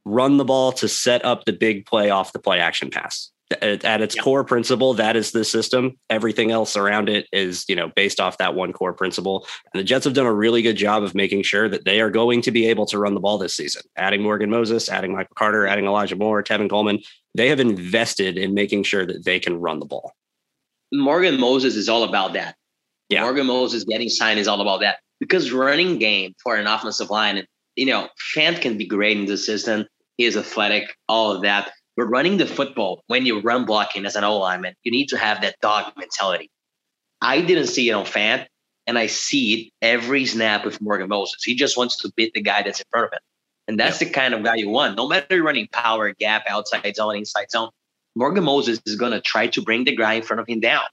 [0.06, 3.32] run the ball to set up the big play off the play action pass.
[3.62, 4.24] At, its yep.
[4.24, 5.98] core principle, that is the system.
[6.10, 9.46] Everything else around it is, you know, based off that one core principle.
[9.74, 12.10] And the Jets have done a really good job of making sure that they are
[12.10, 13.82] going to be able to run the ball this season.
[13.98, 17.00] Adding Morgan Moses, adding Michael Carter, adding Elijah Moore, Tevin Coleman.
[17.36, 20.14] They have invested in making sure that they can run the ball.
[20.94, 22.56] Morgan Moses is all about that.
[23.10, 23.24] Yeah.
[23.24, 27.38] Morgan Moses getting signed is all about that because running game for an offensive line,
[27.38, 29.86] and you know, Fant can be great in the system.
[30.18, 31.72] He is athletic, all of that.
[31.98, 35.18] But running the football when you run blocking as an O lineman, you need to
[35.18, 36.50] have that dog mentality.
[37.22, 38.48] I didn't see it on Fant,
[38.88, 41.44] and I see it every snap with Morgan Moses.
[41.44, 43.20] He just wants to beat the guy that's in front of him.
[43.68, 44.08] And that's yeah.
[44.08, 44.98] the kind of guy you want.
[44.98, 47.70] No matter you're running power, gap, outside zone, inside zone,
[48.16, 50.84] Morgan Moses is going to try to bring the guy in front of him down.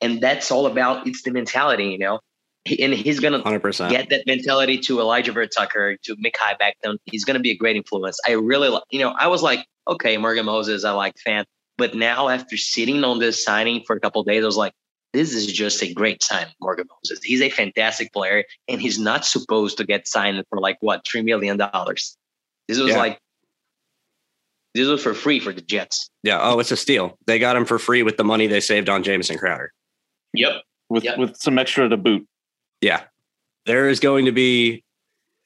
[0.00, 2.20] And that's all about it's the mentality, you know.
[2.80, 6.96] And he's going to get that mentality to Alijah Vera-Tucker, to Mekhi Becton.
[7.04, 8.18] He's going to be a great influence.
[8.26, 11.44] I really, you know, I was like, okay, Morgan Moses, I like Fant.
[11.78, 14.72] But now, after sitting on this signing for a couple days, I was like,
[15.12, 17.22] this is just a great sign, Morgan Moses.
[17.22, 21.22] He's a fantastic player, and he's not supposed to get signed for like what three
[21.22, 22.16] million dollars.
[22.68, 22.98] This was yeah.
[22.98, 23.18] like
[24.74, 26.10] this was for free for the Jets.
[26.22, 26.38] Yeah.
[26.42, 27.16] Oh, it's a steal.
[27.26, 29.72] They got him for free with the money they saved on Jamison Crowder.
[30.34, 30.62] Yep.
[30.90, 31.18] With yep.
[31.18, 32.26] with some extra to boot.
[32.80, 33.04] Yeah.
[33.64, 34.84] There is going to be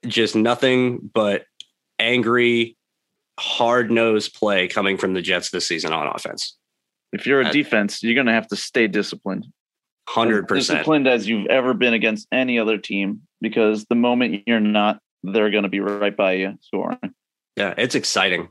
[0.06, 1.44] just nothing but
[1.98, 2.76] angry,
[3.38, 6.56] hard nosed play coming from the Jets this season on offense.
[7.12, 9.46] If you're a defense, you're going to have to stay disciplined.
[10.08, 14.58] Hundred percent disciplined as you've ever been against any other team, because the moment you're
[14.58, 16.98] not, they're going to be right by you scoring.
[17.56, 18.48] Yeah, it's exciting.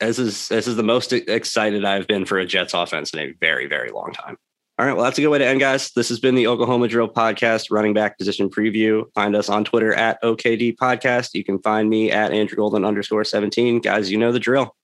[0.00, 3.32] This is this is the most excited I've been for a Jets offense in a
[3.40, 4.36] very very long time.
[4.78, 5.90] All right, well that's a good way to end, guys.
[5.94, 9.04] This has been the Oklahoma Drill Podcast running back position preview.
[9.14, 11.30] Find us on Twitter at OKD Podcast.
[11.34, 13.80] You can find me at Andrew Golden underscore seventeen.
[13.80, 14.74] Guys, you know the drill.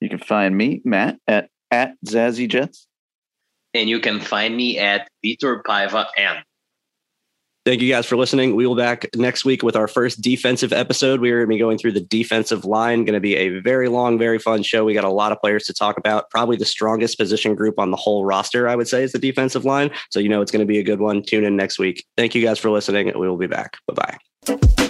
[0.00, 2.86] You can find me Matt at at Zazzy Jets.
[3.74, 6.36] and you can find me at Vitor Paiva M.
[7.68, 8.56] Thank you guys for listening.
[8.56, 11.20] We will be back next week with our first defensive episode.
[11.20, 13.04] We are going to be going through the defensive line.
[13.04, 14.86] Going to be a very long, very fun show.
[14.86, 16.30] We got a lot of players to talk about.
[16.30, 19.66] Probably the strongest position group on the whole roster, I would say, is the defensive
[19.66, 19.90] line.
[20.08, 21.22] So you know it's going to be a good one.
[21.22, 22.06] Tune in next week.
[22.16, 23.08] Thank you guys for listening.
[23.08, 23.76] We will be back.
[23.86, 24.16] Bye
[24.46, 24.87] bye.